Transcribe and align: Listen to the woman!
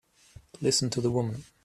Listen 0.61 0.89
to 0.89 0.99
the 0.99 1.11
woman! 1.11 1.43